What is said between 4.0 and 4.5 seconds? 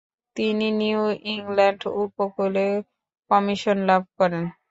করেন।